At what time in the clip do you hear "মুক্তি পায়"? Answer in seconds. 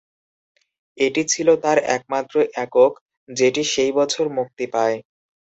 4.37-4.97